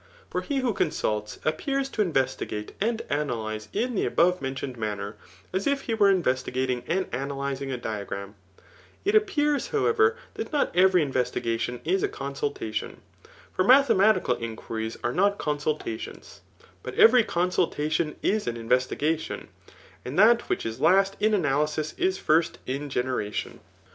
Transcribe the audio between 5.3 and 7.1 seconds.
as if he were invesdgating and